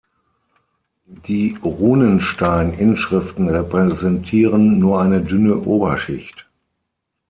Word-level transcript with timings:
Die 1.05 1.59
Runenstein-Inschriften 1.61 3.49
repräsentieren 3.49 4.79
nur 4.79 4.99
eine 4.99 5.21
dünne 5.21 5.57
Oberschicht. 5.59 6.47